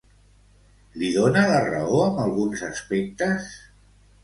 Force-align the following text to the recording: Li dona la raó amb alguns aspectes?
Li 1.01 1.09
dona 1.17 1.43
la 1.51 1.59
raó 1.67 2.01
amb 2.07 2.23
alguns 2.25 2.65
aspectes? 2.71 3.55